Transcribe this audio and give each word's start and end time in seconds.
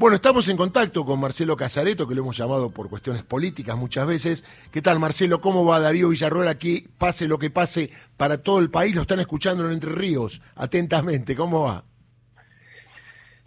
Bueno, 0.00 0.16
estamos 0.16 0.48
en 0.48 0.56
contacto 0.56 1.04
con 1.04 1.20
Marcelo 1.20 1.58
Casareto, 1.58 2.08
que 2.08 2.14
lo 2.14 2.22
hemos 2.22 2.34
llamado 2.34 2.70
por 2.70 2.88
cuestiones 2.88 3.22
políticas 3.22 3.76
muchas 3.76 4.06
veces. 4.06 4.70
¿Qué 4.72 4.80
tal, 4.80 4.98
Marcelo? 4.98 5.42
¿Cómo 5.42 5.62
va 5.66 5.78
Darío 5.78 6.08
Villarroel 6.08 6.48
aquí? 6.48 6.86
Pase 6.96 7.28
lo 7.28 7.38
que 7.38 7.50
pase 7.50 7.90
para 8.16 8.42
todo 8.42 8.60
el 8.60 8.70
país, 8.70 8.94
lo 8.94 9.02
están 9.02 9.20
escuchando 9.20 9.66
en 9.66 9.72
Entre 9.72 9.92
Ríos, 9.92 10.40
atentamente. 10.56 11.36
¿Cómo 11.36 11.64
va? 11.64 11.84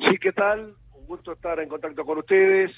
Sí, 0.05 0.16
¿qué 0.21 0.31
tal? 0.31 0.76
Un 0.94 1.08
gusto 1.08 1.31
estar 1.31 1.60
en 1.60 1.68
contacto 1.68 2.05
con 2.05 2.20
ustedes. 2.20 2.70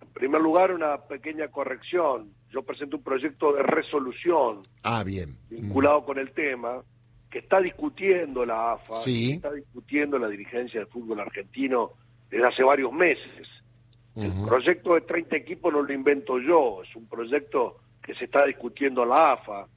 En 0.00 0.08
primer 0.14 0.40
lugar, 0.40 0.72
una 0.72 0.96
pequeña 0.96 1.48
corrección. 1.48 2.32
Yo 2.50 2.62
presento 2.62 2.96
un 2.96 3.02
proyecto 3.02 3.52
de 3.52 3.62
resolución. 3.62 4.66
Ah, 4.82 5.04
bien. 5.04 5.36
Vinculado 5.50 6.02
con 6.06 6.18
el 6.18 6.32
tema, 6.32 6.82
que 7.30 7.40
está 7.40 7.60
discutiendo 7.60 8.46
la 8.46 8.72
AFA, 8.72 9.02
sí. 9.02 9.28
que 9.28 9.34
está 9.34 9.52
discutiendo 9.52 10.18
la 10.18 10.28
dirigencia 10.28 10.80
del 10.80 10.88
fútbol 10.88 11.20
argentino 11.20 11.92
desde 12.30 12.46
hace 12.46 12.62
varios 12.62 12.92
meses. 12.92 13.48
El 14.16 14.32
proyecto 14.46 14.94
de 14.94 15.02
30 15.02 15.36
equipos 15.36 15.72
no 15.72 15.80
lo 15.80 15.92
invento 15.92 16.40
yo, 16.40 16.82
es 16.82 16.96
un 16.96 17.06
proyecto 17.06 17.76
que 18.02 18.14
se 18.14 18.24
está 18.24 18.44
discutiendo 18.46 19.04
la 19.04 19.34
AFA. 19.34 19.68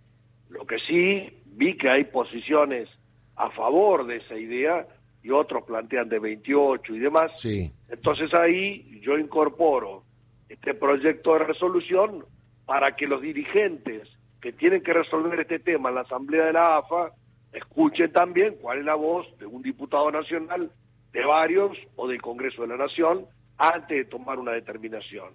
Lo 0.50 0.66
que 0.66 0.80
sí 0.80 1.30
vi 1.46 1.78
que 1.78 1.90
hay 1.90 2.06
posiciones 2.06 2.90
a 3.36 3.52
favor 3.52 4.08
de 4.08 4.18
esa 4.18 4.36
idea 4.36 4.88
y 5.22 5.30
otros 5.30 5.64
plantean 5.64 6.10
de 6.10 6.18
28 6.18 6.96
y 6.96 7.00
demás. 7.00 7.32
Sí. 7.36 7.72
Entonces 7.90 8.34
ahí 8.34 9.00
yo 9.02 9.18
incorporo 9.18 10.04
este 10.50 10.74
proyecto 10.74 11.34
de 11.34 11.40
resolución 11.46 12.26
para 12.66 12.96
que 12.96 13.06
los 13.06 13.22
dirigentes 13.22 14.10
que 14.42 14.54
tienen 14.54 14.82
que 14.82 14.94
resolver 14.94 15.40
este 15.40 15.60
tema 15.60 15.90
en 15.90 15.96
la 15.96 16.02
Asamblea 16.02 16.46
de 16.46 16.54
la 16.54 16.78
AFA 16.78 17.12
escuchen 17.54 18.12
también 18.12 18.56
cuál 18.60 18.80
es 18.80 18.86
la 18.86 18.96
voz 18.96 19.28
de 19.38 19.46
un 19.46 19.62
diputado 19.62 20.10
nacional 20.12 20.72
de 21.14 21.26
varios 21.26 21.78
o 21.96 22.08
del 22.08 22.22
Congreso 22.22 22.62
de 22.62 22.70
la 22.70 22.78
Nación 22.78 23.26
antes 23.58 23.98
de 23.98 24.06
tomar 24.06 24.40
una 24.40 24.52
determinación. 24.52 25.34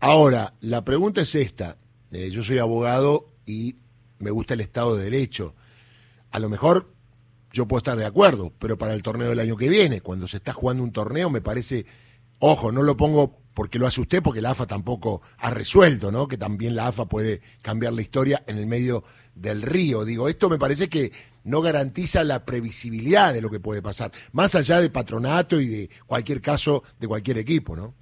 Ahora, 0.00 0.54
la 0.60 0.84
pregunta 0.84 1.22
es 1.22 1.34
esta. 1.34 1.78
Eh, 2.10 2.30
yo 2.30 2.42
soy 2.42 2.58
abogado 2.58 3.28
y 3.46 3.76
me 4.18 4.30
gusta 4.30 4.54
el 4.54 4.60
Estado 4.60 4.96
de 4.96 5.04
Derecho. 5.04 5.54
A 6.30 6.38
lo 6.38 6.48
mejor 6.48 6.92
yo 7.52 7.66
puedo 7.66 7.78
estar 7.78 7.96
de 7.96 8.06
acuerdo, 8.06 8.52
pero 8.58 8.76
para 8.76 8.94
el 8.94 9.02
torneo 9.02 9.30
del 9.30 9.40
año 9.40 9.56
que 9.56 9.68
viene, 9.68 10.00
cuando 10.00 10.28
se 10.28 10.36
está 10.38 10.52
jugando 10.52 10.82
un 10.82 10.92
torneo, 10.92 11.30
me 11.30 11.40
parece, 11.40 11.86
ojo, 12.38 12.70
no 12.72 12.82
lo 12.82 12.96
pongo 12.96 13.40
porque 13.54 13.78
lo 13.78 13.86
hace 13.86 14.02
usted, 14.02 14.22
porque 14.22 14.42
la 14.42 14.50
AFA 14.50 14.66
tampoco 14.66 15.22
ha 15.38 15.50
resuelto, 15.50 16.12
¿no? 16.12 16.28
Que 16.28 16.36
también 16.36 16.76
la 16.76 16.88
AFA 16.88 17.06
puede 17.06 17.40
cambiar 17.62 17.94
la 17.94 18.02
historia 18.02 18.44
en 18.46 18.58
el 18.58 18.66
medio 18.66 19.02
del 19.34 19.62
río. 19.62 20.04
Digo, 20.04 20.28
esto 20.28 20.50
me 20.50 20.58
parece 20.58 20.90
que 20.90 21.10
no 21.46 21.60
garantiza 21.62 22.24
la 22.24 22.44
previsibilidad 22.44 23.32
de 23.32 23.40
lo 23.40 23.48
que 23.48 23.60
puede 23.60 23.80
pasar, 23.80 24.10
más 24.32 24.54
allá 24.54 24.80
de 24.80 24.90
patronato 24.90 25.60
y 25.60 25.66
de 25.66 25.90
cualquier 26.06 26.42
caso 26.42 26.82
de 26.98 27.08
cualquier 27.08 27.38
equipo, 27.38 27.74
¿no? 27.74 27.94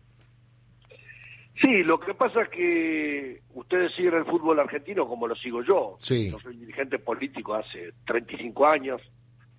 Sí, 1.62 1.82
lo 1.84 2.00
que 2.00 2.14
pasa 2.14 2.42
es 2.42 2.48
que 2.48 3.40
ustedes 3.54 3.94
siguen 3.94 4.14
el 4.14 4.24
fútbol 4.24 4.58
argentino 4.58 5.06
como 5.06 5.28
lo 5.28 5.36
sigo 5.36 5.62
yo. 5.62 5.96
Sí. 6.00 6.30
Yo 6.30 6.38
soy 6.40 6.56
dirigente 6.56 6.98
político 6.98 7.54
hace 7.54 7.92
35 8.06 8.66
años, 8.66 9.00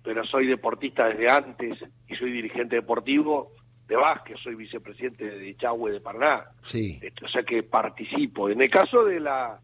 pero 0.02 0.24
soy 0.24 0.46
deportista 0.46 1.08
desde 1.08 1.30
antes 1.30 1.78
y 2.06 2.14
soy 2.16 2.32
dirigente 2.32 2.76
deportivo 2.76 3.52
de 3.88 3.96
básquet, 3.96 4.36
soy 4.38 4.56
vicepresidente 4.56 5.24
de 5.24 5.56
Chahue 5.56 5.92
de 5.92 6.00
Paraná. 6.00 6.44
Sí. 6.60 6.98
Este, 7.00 7.24
O 7.24 7.28
sea 7.28 7.42
que 7.44 7.62
participo. 7.62 8.50
En 8.50 8.60
el 8.60 8.68
caso 8.70 9.04
de 9.04 9.20
la 9.20 9.60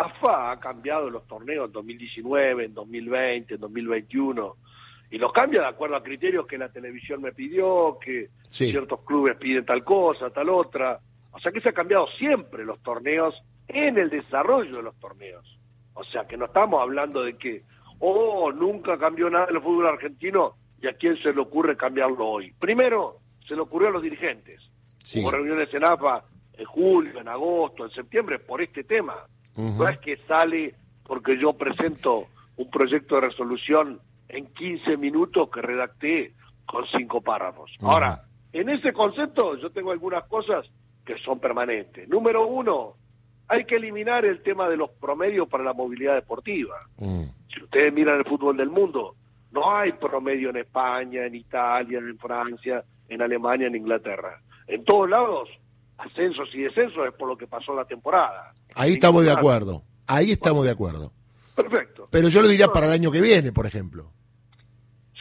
AFA 0.00 0.52
ha 0.52 0.60
cambiado 0.60 1.08
los 1.10 1.26
torneos 1.26 1.66
en 1.66 1.72
2019, 1.72 2.64
en 2.66 2.74
2020, 2.74 3.54
en 3.54 3.60
2021 3.60 4.56
y 5.10 5.18
los 5.18 5.32
cambia 5.32 5.60
de 5.60 5.68
acuerdo 5.68 5.96
a 5.96 6.02
criterios 6.02 6.46
que 6.46 6.58
la 6.58 6.68
televisión 6.68 7.22
me 7.22 7.32
pidió, 7.32 7.98
que 8.00 8.28
Sí. 8.48 8.70
ciertos 8.70 9.00
clubes 9.02 9.36
piden 9.36 9.64
tal 9.64 9.84
cosa, 9.84 10.30
tal 10.30 10.48
otra. 10.48 10.98
O 11.32 11.38
sea 11.38 11.52
que 11.52 11.60
se 11.60 11.68
ha 11.68 11.72
cambiado 11.72 12.06
siempre 12.18 12.64
los 12.64 12.82
torneos 12.82 13.34
en 13.68 13.98
el 13.98 14.10
desarrollo 14.10 14.76
de 14.76 14.82
los 14.82 14.98
torneos. 14.98 15.44
O 15.94 16.04
sea 16.04 16.26
que 16.26 16.36
no 16.36 16.46
estamos 16.46 16.80
hablando 16.82 17.22
de 17.22 17.36
que, 17.36 17.62
oh, 18.00 18.50
nunca 18.52 18.98
cambió 18.98 19.30
nada 19.30 19.46
en 19.48 19.56
el 19.56 19.62
fútbol 19.62 19.86
argentino 19.86 20.54
y 20.82 20.88
a 20.88 20.94
quién 20.94 21.16
se 21.22 21.32
le 21.32 21.40
ocurre 21.40 21.76
cambiarlo 21.76 22.26
hoy. 22.26 22.52
Primero, 22.58 23.18
se 23.46 23.54
le 23.54 23.60
ocurrió 23.60 23.88
a 23.88 23.92
los 23.92 24.02
dirigentes. 24.02 24.60
Sí. 25.02 25.20
Hubo 25.22 25.30
reuniones 25.30 25.72
en 25.72 25.84
AFA 25.84 26.24
en 26.58 26.64
julio, 26.64 27.20
en 27.20 27.28
agosto, 27.28 27.84
en 27.84 27.90
septiembre 27.90 28.38
por 28.38 28.60
este 28.62 28.82
tema. 28.84 29.14
No 29.56 29.88
es 29.88 29.98
que 29.98 30.16
sale 30.28 30.74
porque 31.04 31.38
yo 31.38 31.52
presento 31.54 32.26
un 32.56 32.70
proyecto 32.70 33.16
de 33.16 33.22
resolución 33.22 34.00
en 34.28 34.46
15 34.46 34.96
minutos 34.96 35.48
que 35.50 35.62
redacté 35.62 36.32
con 36.66 36.84
cinco 36.86 37.20
párrafos. 37.20 37.70
Ahora, 37.80 38.22
en 38.52 38.68
ese 38.68 38.92
concepto 38.92 39.56
yo 39.56 39.70
tengo 39.70 39.92
algunas 39.92 40.24
cosas 40.24 40.66
que 41.04 41.16
son 41.18 41.38
permanentes. 41.38 42.08
Número 42.08 42.46
uno, 42.46 42.94
hay 43.48 43.64
que 43.64 43.76
eliminar 43.76 44.24
el 44.24 44.42
tema 44.42 44.68
de 44.68 44.76
los 44.76 44.90
promedios 44.90 45.48
para 45.48 45.62
la 45.62 45.72
movilidad 45.72 46.14
deportiva. 46.14 46.76
Mm. 46.98 47.24
Si 47.52 47.62
ustedes 47.62 47.92
miran 47.92 48.18
el 48.18 48.24
fútbol 48.24 48.56
del 48.56 48.70
mundo, 48.70 49.14
no 49.52 49.74
hay 49.74 49.92
promedio 49.92 50.50
en 50.50 50.56
España, 50.56 51.24
en 51.24 51.34
Italia, 51.34 51.98
en 51.98 52.18
Francia, 52.18 52.84
en 53.08 53.22
Alemania, 53.22 53.68
en 53.68 53.76
Inglaterra. 53.76 54.40
En 54.66 54.84
todos 54.84 55.08
lados, 55.08 55.48
ascensos 55.98 56.48
y 56.54 56.62
descensos 56.62 57.06
es 57.06 57.14
por 57.14 57.28
lo 57.28 57.36
que 57.36 57.46
pasó 57.46 57.74
la 57.74 57.84
temporada. 57.84 58.52
Ahí 58.74 58.92
estamos 58.92 59.24
de 59.24 59.32
acuerdo. 59.32 59.82
Ahí 60.06 60.30
estamos 60.30 60.64
de 60.64 60.70
acuerdo. 60.70 61.12
Perfecto. 61.54 62.08
Pero 62.10 62.28
yo 62.28 62.42
lo 62.42 62.48
diría 62.48 62.68
para 62.68 62.86
el 62.86 62.92
año 62.92 63.10
que 63.10 63.20
viene, 63.20 63.52
por 63.52 63.66
ejemplo. 63.66 64.12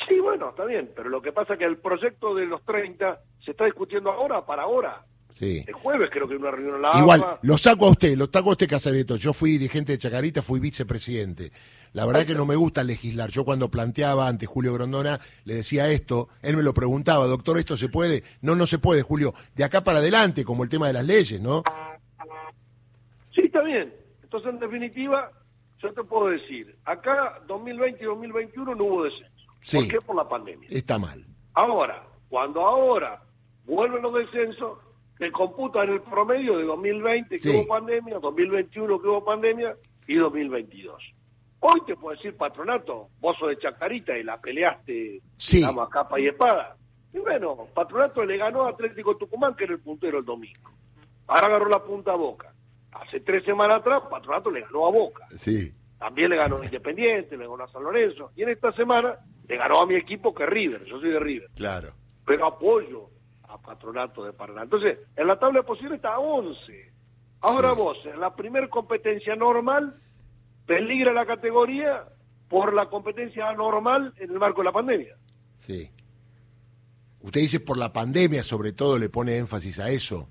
Sí, 0.07 0.19
bueno, 0.19 0.49
está 0.49 0.65
bien, 0.65 0.91
pero 0.95 1.09
lo 1.09 1.21
que 1.21 1.31
pasa 1.31 1.53
es 1.53 1.59
que 1.59 1.65
el 1.65 1.77
proyecto 1.77 2.35
de 2.35 2.45
los 2.45 2.63
30 2.65 3.19
se 3.43 3.51
está 3.51 3.65
discutiendo 3.65 4.11
ahora 4.11 4.45
para 4.45 4.63
ahora. 4.63 5.05
Sí. 5.37 5.65
El 5.67 5.73
jueves 5.73 6.09
creo 6.13 6.29
que 6.29 6.37
una 6.37 6.49
reunión 6.49 6.77
en 6.77 6.81
la 6.83 6.97
Igual, 6.97 7.19
AFA. 7.21 7.39
lo 7.41 7.57
saco 7.57 7.87
a 7.87 7.89
usted, 7.89 8.15
lo 8.15 8.27
saco 8.27 8.49
a 8.49 8.51
usted, 8.53 8.69
Casareto. 8.69 9.17
Yo 9.17 9.33
fui 9.33 9.51
dirigente 9.51 9.91
de 9.91 9.97
Chacarita, 9.97 10.41
fui 10.41 10.61
vicepresidente. 10.61 11.51
La 11.91 12.05
verdad 12.05 12.25
que 12.25 12.35
no 12.35 12.45
me 12.45 12.55
gusta 12.55 12.85
legislar. 12.85 13.29
Yo 13.31 13.43
cuando 13.43 13.69
planteaba 13.69 14.29
ante 14.29 14.45
Julio 14.45 14.73
Grondona, 14.73 15.19
le 15.43 15.55
decía 15.55 15.89
esto, 15.89 16.29
él 16.41 16.55
me 16.55 16.63
lo 16.63 16.73
preguntaba, 16.73 17.25
doctor, 17.27 17.57
¿esto 17.57 17.75
se 17.75 17.89
puede? 17.89 18.23
No, 18.41 18.55
no 18.55 18.65
se 18.65 18.79
puede, 18.79 19.01
Julio. 19.01 19.33
De 19.55 19.65
acá 19.65 19.83
para 19.83 19.97
adelante, 19.97 20.45
como 20.45 20.63
el 20.63 20.69
tema 20.69 20.87
de 20.87 20.93
las 20.93 21.05
leyes, 21.05 21.41
¿no? 21.41 21.63
Sí, 23.33 23.41
está 23.43 23.61
bien. 23.61 23.93
Entonces, 24.23 24.51
en 24.53 24.59
definitiva, 24.59 25.31
yo 25.81 25.93
te 25.93 26.03
puedo 26.03 26.29
decir, 26.29 26.77
acá 26.85 27.41
2020 27.47 28.01
y 28.01 28.05
2021 28.05 28.73
no 28.75 28.83
hubo 28.85 29.03
descenso. 29.03 29.31
Sí. 29.61 29.77
¿Por 29.77 29.87
qué? 29.89 30.01
Por 30.01 30.15
la 30.15 30.29
pandemia. 30.29 30.69
Está 30.71 30.97
mal. 30.97 31.25
Ahora, 31.53 32.07
cuando 32.29 32.61
ahora 32.61 33.21
vuelven 33.65 34.01
los 34.01 34.13
descensos, 34.13 34.77
se 35.17 35.31
computan 35.31 35.89
el 35.89 36.01
promedio 36.01 36.57
de 36.57 36.63
2020 36.65 37.35
que 37.37 37.41
Sí. 37.41 37.49
hubo 37.55 37.67
pandemia, 37.67 38.19
2021 38.19 39.01
que 39.01 39.07
hubo 39.07 39.23
pandemia 39.23 39.75
y 40.07 40.15
2022. 40.15 41.01
Hoy 41.61 41.81
te 41.87 41.95
puedo 41.95 42.15
decir, 42.15 42.35
patronato, 42.37 43.09
vos 43.19 43.37
sos 43.39 43.49
de 43.49 43.57
Chacarita 43.57 44.17
y 44.17 44.23
la 44.23 44.39
peleaste, 44.39 45.21
Sí. 45.37 45.63
a 45.63 45.73
capa 45.89 46.19
y 46.19 46.27
espada. 46.27 46.75
Y 47.13 47.19
bueno, 47.19 47.67
patronato 47.73 48.23
le 48.25 48.37
ganó 48.37 48.63
a 48.65 48.71
Atlético 48.71 49.15
Tucumán, 49.15 49.55
que 49.55 49.63
era 49.63 49.73
el 49.73 49.79
puntero 49.79 50.19
el 50.19 50.25
domingo. 50.25 50.71
Ahora 51.27 51.47
agarró 51.47 51.69
la 51.69 51.79
punta 51.83 52.11
a 52.11 52.15
Boca. 52.15 52.53
Hace 52.91 53.21
tres 53.21 53.43
semanas 53.45 53.79
atrás, 53.81 54.03
patronato 54.09 54.51
le 54.51 54.61
ganó 54.61 54.85
a 54.87 54.91
Boca. 54.91 55.27
Sí. 55.35 55.73
También 55.97 56.29
le 56.29 56.35
ganó 56.35 56.57
a 56.57 56.65
Independiente, 56.65 57.37
le 57.37 57.47
ganó 57.47 57.63
a 57.63 57.67
San 57.71 57.83
Lorenzo. 57.83 58.31
Y 58.35 58.43
en 58.43 58.49
esta 58.49 58.71
semana 58.73 59.15
le 59.47 59.57
ganó 59.57 59.79
a 59.81 59.85
mi 59.87 59.95
equipo 59.95 60.35
que 60.35 60.43
es 60.43 60.49
River. 60.49 60.83
Yo 60.85 60.99
soy 60.99 61.09
de 61.09 61.19
River 61.19 61.49
Claro. 61.55 61.93
pero 62.25 62.45
apoyo 62.47 63.09
a 63.55 63.61
Patronato 63.61 64.23
de 64.23 64.33
Paraná. 64.33 64.63
Entonces, 64.63 64.99
en 65.15 65.27
la 65.27 65.39
tabla 65.39 65.59
de 65.61 65.65
posiciones 65.65 65.97
está 65.97 66.13
a 66.15 66.19
11. 66.19 66.91
Ahora 67.41 67.71
Sí. 67.71 67.75
vos, 67.77 67.97
en 68.05 68.19
la 68.19 68.35
primer 68.35 68.69
competencia 68.69 69.35
normal, 69.35 69.95
peligra 70.65 71.13
la 71.13 71.25
categoría 71.25 72.03
por 72.49 72.73
la 72.73 72.87
competencia 72.87 73.49
anormal 73.49 74.13
en 74.17 74.31
el 74.31 74.39
marco 74.39 74.61
de 74.61 74.65
la 74.65 74.71
pandemia. 74.71 75.15
Sí. 75.59 75.89
Usted 77.21 77.41
dice 77.41 77.59
por 77.59 77.77
la 77.77 77.91
pandemia, 77.91 78.43
sobre 78.43 78.71
todo, 78.71 78.97
le 78.99 79.09
pone 79.09 79.37
énfasis 79.37 79.79
a 79.79 79.89
eso. 79.89 80.27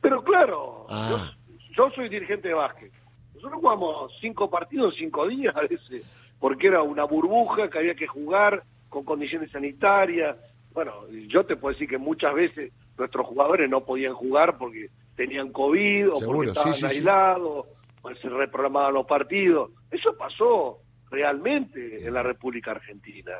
Pero 0.00 0.22
claro, 0.22 0.86
Ah. 0.90 1.32
yo, 1.48 1.86
yo 1.88 1.90
soy 1.94 2.08
dirigente 2.08 2.48
de 2.48 2.54
básquet. 2.54 2.92
Nosotros 3.34 3.60
jugamos 3.60 4.12
cinco 4.20 4.50
partidos 4.50 4.92
en 4.94 5.00
cinco 5.06 5.26
días 5.26 5.54
a 5.56 5.62
veces, 5.62 6.34
porque 6.38 6.66
era 6.68 6.82
una 6.82 7.04
burbuja 7.04 7.68
que 7.70 7.78
había 7.78 7.94
que 7.94 8.06
jugar 8.06 8.62
con 8.90 9.04
condiciones 9.04 9.50
sanitarias. 9.50 10.36
Bueno, 10.74 11.08
yo 11.28 11.46
te 11.46 11.56
puedo 11.56 11.72
decir 11.72 11.88
que 11.88 11.98
muchas 11.98 12.34
veces 12.34 12.72
nuestros 12.98 13.26
jugadores 13.26 13.70
no 13.70 13.84
podían 13.84 14.14
jugar 14.14 14.58
porque 14.58 14.90
tenían 15.16 15.52
COVID 15.52 16.10
o 16.10 16.16
Seguro, 16.16 16.38
porque 16.38 16.50
estaban 16.50 16.74
sí, 16.74 16.80
sí. 16.80 16.86
aislados, 16.86 17.66
o 18.02 18.14
se 18.20 18.28
reprogramaban 18.28 18.92
los 18.92 19.06
partidos. 19.06 19.70
Eso 19.90 20.16
pasó 20.18 20.80
realmente 21.10 22.04
en 22.04 22.12
la 22.12 22.24
República 22.24 22.72
Argentina. 22.72 23.32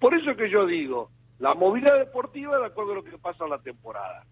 Por 0.00 0.14
eso 0.14 0.34
que 0.34 0.48
yo 0.50 0.66
digo, 0.66 1.10
la 1.38 1.54
movilidad 1.54 1.98
deportiva 1.98 2.58
de 2.58 2.66
acuerdo 2.66 2.92
a 2.92 2.94
lo 2.96 3.04
que 3.04 3.18
pasa 3.18 3.44
en 3.44 3.50
la 3.50 3.58
temporada. 3.58 4.24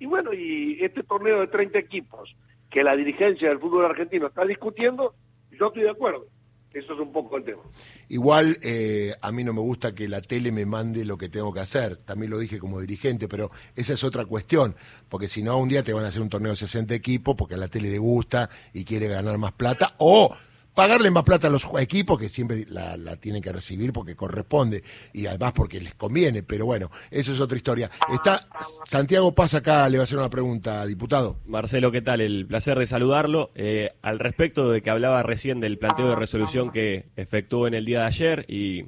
Y 0.00 0.06
bueno, 0.06 0.32
y 0.32 0.78
este 0.82 1.04
torneo 1.04 1.40
de 1.40 1.46
30 1.46 1.78
equipos 1.78 2.34
que 2.70 2.82
la 2.82 2.96
dirigencia 2.96 3.48
del 3.48 3.60
fútbol 3.60 3.84
argentino 3.84 4.26
está 4.26 4.44
discutiendo, 4.44 5.14
yo 5.50 5.68
estoy 5.68 5.82
de 5.82 5.90
acuerdo. 5.90 6.26
Eso 6.72 6.94
es 6.94 7.00
un 7.00 7.12
poco 7.12 7.36
el 7.36 7.44
tema. 7.44 7.62
Igual 8.08 8.58
eh, 8.62 9.14
a 9.20 9.32
mí 9.32 9.42
no 9.42 9.52
me 9.52 9.60
gusta 9.60 9.94
que 9.94 10.08
la 10.08 10.20
tele 10.20 10.52
me 10.52 10.66
mande 10.66 11.04
lo 11.04 11.18
que 11.18 11.28
tengo 11.28 11.52
que 11.52 11.60
hacer, 11.60 11.96
también 11.96 12.30
lo 12.30 12.38
dije 12.38 12.58
como 12.58 12.80
dirigente, 12.80 13.26
pero 13.26 13.50
esa 13.74 13.94
es 13.94 14.04
otra 14.04 14.24
cuestión, 14.24 14.76
porque 15.08 15.26
si 15.26 15.42
no 15.42 15.58
un 15.58 15.68
día 15.68 15.82
te 15.82 15.92
van 15.92 16.04
a 16.04 16.08
hacer 16.08 16.22
un 16.22 16.28
torneo 16.28 16.52
de 16.52 16.56
60 16.56 16.94
equipos 16.94 17.34
porque 17.34 17.56
a 17.56 17.58
la 17.58 17.68
tele 17.68 17.90
le 17.90 17.98
gusta 17.98 18.48
y 18.72 18.84
quiere 18.84 19.08
ganar 19.08 19.36
más 19.38 19.52
plata, 19.52 19.94
o 19.98 20.36
pagarle 20.80 21.10
más 21.10 21.24
plata 21.24 21.48
a 21.48 21.50
los 21.50 21.68
equipos 21.78 22.18
que 22.18 22.30
siempre 22.30 22.64
la, 22.70 22.96
tienen 23.16 23.42
que 23.42 23.52
recibir 23.52 23.92
porque 23.92 24.16
corresponde 24.16 24.82
y 25.12 25.26
además 25.26 25.52
porque 25.52 25.78
les 25.78 25.94
conviene, 25.94 26.42
pero 26.42 26.64
bueno, 26.64 26.90
eso 27.10 27.32
es 27.32 27.40
otra 27.40 27.58
historia. 27.58 27.90
Está 28.10 28.48
Santiago 28.86 29.34
Paz 29.34 29.52
acá, 29.52 29.86
le 29.90 29.98
va 29.98 30.04
a 30.04 30.04
hacer 30.04 30.16
una 30.16 30.30
pregunta, 30.30 30.86
diputado. 30.86 31.36
Marcelo, 31.44 31.92
¿qué 31.92 32.00
tal? 32.00 32.22
El 32.22 32.46
placer 32.46 32.78
de 32.78 32.86
saludarlo. 32.86 33.50
Eh, 33.56 33.90
al 34.00 34.18
respecto 34.18 34.70
de 34.70 34.80
que 34.80 34.88
hablaba 34.88 35.22
recién 35.22 35.60
del 35.60 35.76
planteo 35.76 36.08
de 36.08 36.16
resolución 36.16 36.70
que 36.70 37.10
efectuó 37.14 37.66
en 37.66 37.74
el 37.74 37.84
día 37.84 38.00
de 38.00 38.06
ayer 38.06 38.46
y 38.48 38.86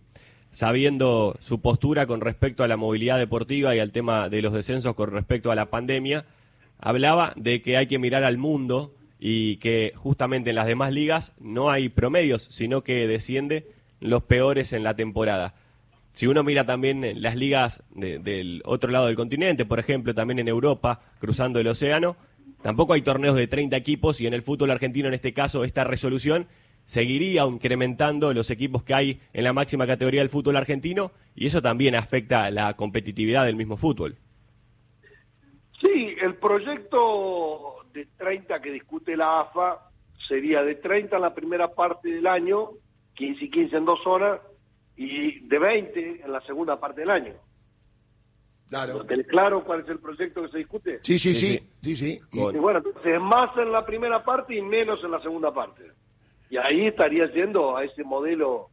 sabiendo 0.51 1.37
su 1.41 1.61
postura 1.61 2.07
con 2.07 2.23
respecto 2.23 2.65
a 2.65 2.69
la 2.69 2.79
movilidad 2.79 3.19
deportiva 3.19 3.77
y 3.77 3.81
al 3.81 3.93
tema 3.93 4.31
de 4.31 4.41
los 4.41 4.55
descensos 4.55 4.95
con 4.95 5.11
respecto 5.11 5.51
a 5.51 5.57
la 5.57 5.69
pandemia, 5.69 6.25
hablaba 6.79 7.35
de 7.37 7.61
que 7.61 7.77
hay 7.77 7.87
que 7.87 7.99
mirar 7.99 8.25
al 8.25 8.39
mundo 8.39 8.95
y 9.25 9.59
que 9.59 9.93
justamente 9.95 10.51
en 10.51 10.57
las 10.57 10.67
demás 10.67 10.93
ligas 10.93 11.33
no 11.39 11.71
hay 11.71 11.89
promedios, 11.89 12.43
sino 12.43 12.83
que 12.83 13.07
desciende 13.07 13.69
los 14.01 14.25
peores 14.25 14.73
en 14.73 14.83
la 14.83 14.97
temporada. 14.97 15.55
Si 16.13 16.27
uno 16.27 16.43
mira 16.43 16.67
también 16.67 17.23
las 17.23 17.37
ligas 17.37 17.85
del 17.95 18.63
otro 18.65 18.91
lado 18.91 19.07
del 19.07 19.15
continente, 19.15 19.65
por 19.65 19.79
ejemplo, 19.79 20.13
también 20.13 20.41
en 20.41 20.49
Europa, 20.49 21.03
cruzando 21.21 21.61
el 21.61 21.69
océano, 21.69 22.17
tampoco 22.63 22.95
hay 22.95 23.03
torneos 23.03 23.37
de 23.37 23.47
30 23.47 23.77
equipos 23.77 24.21
y 24.21 24.27
en 24.27 24.35
el 24.35 24.43
fútbol 24.43 24.73
argentino, 24.73 25.07
en 25.07 25.15
este 25.15 25.33
caso, 25.33 25.63
esta 25.63 25.85
resolución 25.85 26.49
seguiría 26.85 27.45
incrementando 27.45 28.35
los 28.35 28.51
equipos 28.51 28.83
que 28.83 28.95
hay 28.95 29.21
en 29.33 29.45
la 29.45 29.53
máxima 29.53 29.87
categoría 29.87 30.23
del 30.23 30.31
fútbol 30.31 30.57
argentino 30.57 31.13
y 31.37 31.47
eso 31.47 31.63
también 31.63 31.95
afecta 31.95 32.51
la 32.51 32.75
competitividad 32.75 33.45
del 33.47 33.55
mismo 33.55 33.77
fútbol. 33.77 34.17
Sí, 35.81 36.17
el 36.21 36.35
proyecto 36.35 37.82
de 37.93 38.07
30 38.17 38.61
que 38.61 38.71
discute 38.71 39.17
la 39.17 39.41
AFA 39.41 39.91
sería 40.29 40.63
de 40.63 40.77
30 40.77 41.17
en 41.17 41.23
la 41.23 41.35
primera 41.35 41.75
parte 41.75 42.09
del 42.09 42.27
año, 42.27 42.71
15 43.15 43.45
y 43.45 43.51
15 43.51 43.77
en 43.77 43.85
dos 43.85 44.07
horas, 44.07 44.41
y 44.97 45.41
de 45.41 45.59
20 45.59 46.23
en 46.25 46.33
la 46.33 46.41
segunda 46.43 46.79
parte 46.79 47.01
del 47.01 47.11
año. 47.11 47.35
Claro. 48.69 49.05
¿Tenés 49.05 49.27
claro 49.27 49.63
cuál 49.65 49.81
es 49.81 49.89
el 49.89 49.99
proyecto 49.99 50.43
que 50.43 50.49
se 50.49 50.59
discute? 50.59 50.99
Sí, 51.03 51.19
sí, 51.19 51.35
sí. 51.35 51.61
sí, 51.83 51.97
sí. 51.97 52.21
Y, 52.33 52.39
bueno, 52.57 52.79
entonces 52.79 53.21
más 53.21 53.55
en 53.59 53.71
la 53.71 53.85
primera 53.85 54.25
parte 54.25 54.55
y 54.55 54.63
menos 54.63 55.03
en 55.05 55.11
la 55.11 55.21
segunda 55.21 55.53
parte. 55.53 55.83
Y 56.49 56.57
ahí 56.57 56.87
estaría 56.87 57.27
yendo 57.33 57.77
a 57.77 57.85
ese 57.85 58.03
modelo 58.03 58.71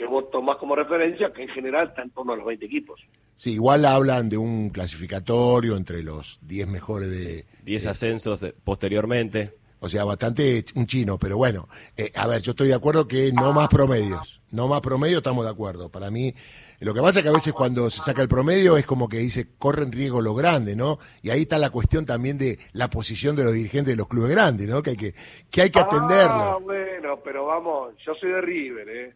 que 0.00 0.06
vos 0.06 0.30
tomás 0.30 0.56
como 0.56 0.74
referencia, 0.74 1.30
que 1.30 1.42
en 1.42 1.50
general 1.50 1.88
está 1.88 2.00
en 2.00 2.08
torno 2.08 2.32
a 2.32 2.36
los 2.36 2.46
20 2.46 2.64
equipos. 2.64 2.98
Sí, 3.36 3.52
igual 3.52 3.84
hablan 3.84 4.30
de 4.30 4.38
un 4.38 4.70
clasificatorio 4.70 5.76
entre 5.76 6.02
los 6.02 6.38
10 6.40 6.68
mejores 6.68 7.10
de... 7.10 7.44
10 7.64 7.86
ascensos 7.86 8.42
posteriormente. 8.64 9.52
O 9.78 9.90
sea, 9.90 10.04
bastante 10.04 10.64
un 10.74 10.86
chino, 10.86 11.18
pero 11.18 11.36
bueno, 11.36 11.68
eh, 11.98 12.10
a 12.16 12.26
ver, 12.26 12.40
yo 12.40 12.52
estoy 12.52 12.68
de 12.68 12.74
acuerdo 12.74 13.06
que 13.06 13.30
no 13.30 13.52
más 13.52 13.68
promedios, 13.68 14.40
no 14.50 14.68
más 14.68 14.80
promedios 14.80 15.18
estamos 15.18 15.44
de 15.44 15.50
acuerdo. 15.50 15.90
Para 15.90 16.10
mí, 16.10 16.34
lo 16.80 16.94
que 16.94 17.00
pasa 17.00 17.18
es 17.18 17.22
que 17.22 17.28
a 17.28 17.34
veces 17.34 17.52
cuando 17.52 17.90
se 17.90 18.00
saca 18.02 18.22
el 18.22 18.28
promedio 18.28 18.76
es 18.76 18.86
como 18.86 19.08
que 19.08 19.18
dice, 19.18 19.48
corren 19.58 19.92
riesgo 19.92 20.22
los 20.22 20.36
grandes, 20.36 20.76
¿no? 20.76 20.98
Y 21.22 21.30
ahí 21.30 21.42
está 21.42 21.58
la 21.58 21.70
cuestión 21.70 22.06
también 22.06 22.38
de 22.38 22.58
la 22.72 22.88
posición 22.88 23.36
de 23.36 23.44
los 23.44 23.52
dirigentes 23.52 23.92
de 23.92 23.96
los 23.96 24.08
clubes 24.08 24.30
grandes, 24.30 24.66
¿no? 24.66 24.82
Que 24.82 24.90
hay 24.90 24.96
que, 24.96 25.14
que, 25.50 25.62
hay 25.62 25.70
que 25.70 25.78
atenderlo. 25.78 26.42
Ah, 26.42 26.58
bueno, 26.62 27.20
pero 27.22 27.46
vamos, 27.46 27.94
yo 28.04 28.14
soy 28.14 28.30
de 28.30 28.40
River, 28.40 28.88
¿eh? 28.88 29.14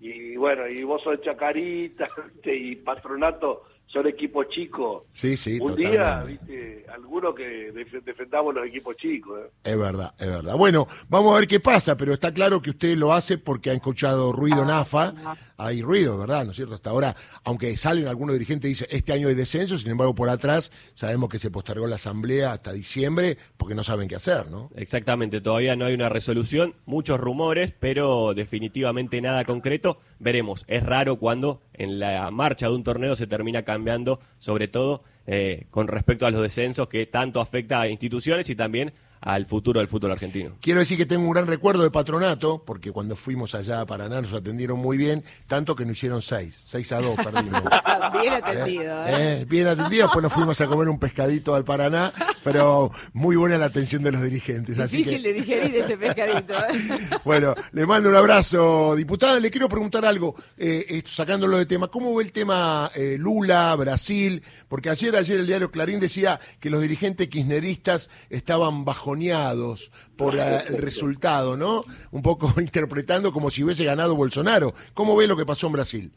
Y 0.00 0.36
bueno, 0.36 0.66
y 0.68 0.82
vos 0.82 1.02
sos 1.02 1.18
de 1.18 1.24
Chacarita, 1.24 2.08
y 2.44 2.76
Patronato 2.76 3.62
son 3.86 4.06
equipos 4.06 4.48
chicos. 4.48 5.04
Sí, 5.12 5.36
sí, 5.36 5.58
Un 5.60 5.74
día, 5.74 6.22
viste, 6.24 6.84
algunos 6.92 7.34
que 7.34 7.72
defendamos 8.04 8.54
los 8.54 8.66
equipos 8.66 8.96
chicos. 8.96 9.40
¿eh? 9.44 9.50
Es 9.64 9.78
verdad, 9.78 10.12
es 10.18 10.26
verdad. 10.26 10.56
Bueno, 10.56 10.88
vamos 11.08 11.34
a 11.34 11.38
ver 11.38 11.48
qué 11.48 11.60
pasa, 11.60 11.96
pero 11.96 12.12
está 12.12 12.32
claro 12.34 12.60
que 12.60 12.70
usted 12.70 12.96
lo 12.96 13.12
hace 13.12 13.38
porque 13.38 13.70
ha 13.70 13.74
escuchado 13.74 14.32
ruido 14.32 14.62
en 14.62 14.70
AFA. 14.70 15.14
Hay 15.58 15.82
ruido, 15.82 16.18
¿verdad? 16.18 16.44
¿No 16.44 16.50
es 16.50 16.56
cierto? 16.56 16.74
Hasta 16.74 16.90
ahora, 16.90 17.16
aunque 17.44 17.76
salen 17.76 18.06
algunos 18.08 18.34
dirigentes 18.34 18.68
y 18.68 18.72
dicen, 18.72 18.88
este 18.90 19.12
año 19.12 19.28
hay 19.28 19.34
descenso, 19.34 19.78
sin 19.78 19.90
embargo, 19.90 20.14
por 20.14 20.28
atrás 20.28 20.70
sabemos 20.94 21.28
que 21.28 21.38
se 21.38 21.50
postergó 21.50 21.86
la 21.86 21.96
asamblea 21.96 22.52
hasta 22.52 22.72
diciembre 22.72 23.38
porque 23.56 23.74
no 23.74 23.82
saben 23.82 24.08
qué 24.08 24.16
hacer, 24.16 24.50
¿no? 24.50 24.70
Exactamente, 24.76 25.40
todavía 25.40 25.76
no 25.76 25.86
hay 25.86 25.94
una 25.94 26.08
resolución, 26.08 26.74
muchos 26.84 27.18
rumores, 27.18 27.72
pero 27.78 28.34
definitivamente 28.34 29.20
nada 29.20 29.44
concreto. 29.44 29.98
Veremos, 30.18 30.64
es 30.68 30.82
raro 30.82 31.16
cuando 31.16 31.62
en 31.72 31.98
la 31.98 32.30
marcha 32.30 32.68
de 32.68 32.74
un 32.74 32.82
torneo 32.82 33.16
se 33.16 33.26
termina 33.26 33.62
cambiando, 33.62 34.20
sobre 34.38 34.68
todo 34.68 35.04
eh, 35.26 35.66
con 35.70 35.88
respecto 35.88 36.26
a 36.26 36.30
los 36.30 36.42
descensos 36.42 36.88
que 36.88 37.06
tanto 37.06 37.40
afecta 37.40 37.80
a 37.80 37.88
instituciones 37.88 38.48
y 38.48 38.54
también 38.54 38.92
al 39.20 39.46
futuro 39.46 39.80
del 39.80 39.88
fútbol 39.88 40.12
argentino. 40.12 40.56
Quiero 40.60 40.80
decir 40.80 40.96
que 40.96 41.06
tengo 41.06 41.24
un 41.24 41.32
gran 41.32 41.46
recuerdo 41.46 41.82
de 41.82 41.90
Patronato, 41.90 42.62
porque 42.64 42.92
cuando 42.92 43.16
fuimos 43.16 43.54
allá 43.54 43.80
a 43.80 43.86
Paraná 43.86 44.20
nos 44.20 44.32
atendieron 44.32 44.78
muy 44.78 44.96
bien, 44.96 45.24
tanto 45.46 45.74
que 45.74 45.84
nos 45.84 45.96
hicieron 45.96 46.22
seis, 46.22 46.64
seis 46.66 46.90
a 46.92 47.00
dos 47.00 47.16
perdimos. 47.16 47.62
bien 48.20 48.32
atendido, 48.34 49.06
¿eh? 49.06 49.40
¿Eh? 49.40 49.46
Bien 49.48 49.66
atendido, 49.68 50.04
después 50.04 50.22
nos 50.22 50.32
fuimos 50.32 50.60
a 50.60 50.66
comer 50.66 50.88
un 50.88 50.98
pescadito 50.98 51.54
al 51.54 51.64
Paraná, 51.64 52.12
pero 52.46 52.92
muy 53.12 53.34
buena 53.34 53.58
la 53.58 53.66
atención 53.66 54.04
de 54.04 54.12
los 54.12 54.22
dirigentes. 54.22 54.76
Difícil 54.76 55.20
de 55.20 55.32
digerir 55.32 55.74
ese 55.74 55.96
pescadito. 55.96 56.54
¿eh? 56.54 56.98
bueno, 57.24 57.56
le 57.72 57.84
mando 57.86 58.08
un 58.08 58.14
abrazo, 58.14 58.94
diputada. 58.94 59.40
Le 59.40 59.50
quiero 59.50 59.68
preguntar 59.68 60.04
algo, 60.04 60.36
eh, 60.56 61.02
sacándolo 61.06 61.58
de 61.58 61.66
tema, 61.66 61.88
¿cómo 61.88 62.14
ve 62.14 62.22
el 62.22 62.30
tema 62.30 62.88
eh, 62.94 63.16
Lula, 63.18 63.74
Brasil? 63.74 64.44
Porque 64.68 64.90
ayer, 64.90 65.16
ayer 65.16 65.40
el 65.40 65.46
diario 65.48 65.72
Clarín 65.72 65.98
decía 65.98 66.38
que 66.60 66.70
los 66.70 66.80
dirigentes 66.80 67.26
kirchneristas 67.26 68.10
estaban 68.30 68.84
bajo 68.84 69.16
por 70.16 70.36
el 70.36 70.78
resultado, 70.78 71.56
¿no? 71.56 71.84
Un 72.12 72.22
poco 72.22 72.52
interpretando 72.60 73.32
como 73.32 73.50
si 73.50 73.64
hubiese 73.64 73.84
ganado 73.84 74.14
Bolsonaro. 74.14 74.72
¿Cómo 74.94 75.16
ve 75.16 75.26
lo 75.26 75.36
que 75.36 75.46
pasó 75.46 75.66
en 75.66 75.72
Brasil? 75.72 76.12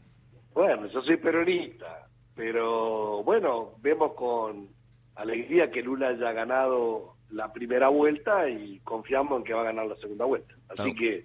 Bueno, 0.54 0.86
yo 0.92 1.02
soy 1.02 1.16
peronista, 1.16 2.08
pero 2.36 3.24
bueno, 3.24 3.72
vemos 3.80 4.12
con 4.14 4.68
alegría 5.14 5.70
que 5.70 5.82
Lula 5.82 6.08
haya 6.08 6.32
ganado 6.32 7.16
la 7.30 7.52
primera 7.52 7.88
vuelta 7.88 8.48
y 8.48 8.80
confiamos 8.80 9.38
en 9.38 9.44
que 9.44 9.54
va 9.54 9.62
a 9.62 9.64
ganar 9.64 9.86
la 9.86 9.96
segunda 9.96 10.24
vuelta. 10.24 10.54
Así 10.68 10.94
que 10.94 11.24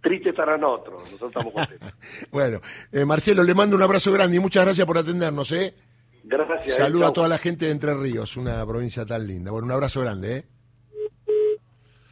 triste 0.00 0.30
estarán 0.30 0.64
otros, 0.64 1.02
nosotros 1.02 1.30
estamos 1.30 1.52
contentos. 1.52 1.94
bueno, 2.30 2.60
eh, 2.92 3.04
Marcelo, 3.04 3.42
le 3.42 3.54
mando 3.54 3.76
un 3.76 3.82
abrazo 3.82 4.12
grande 4.12 4.36
y 4.36 4.40
muchas 4.40 4.64
gracias 4.64 4.86
por 4.86 4.98
atendernos, 4.98 5.52
¿eh? 5.52 5.74
Gracias. 6.24 6.76
Saludo 6.76 7.06
a 7.06 7.12
toda 7.12 7.28
la 7.28 7.38
gente 7.38 7.64
de 7.66 7.72
Entre 7.72 7.94
Ríos, 7.94 8.36
una 8.36 8.64
provincia 8.66 9.04
tan 9.04 9.26
linda. 9.26 9.50
Bueno, 9.50 9.66
un 9.66 9.72
abrazo 9.72 10.00
grande, 10.00 10.36
¿eh? 10.36 10.44